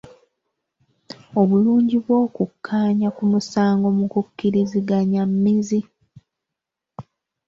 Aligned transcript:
Obulungi 1.41 1.95
bw'okukkaanya 2.05 3.09
ku 3.15 3.23
musango 3.31 3.87
mu 3.97 4.05
kukkiriziganya 4.13 5.21
mmizi. 5.31 5.79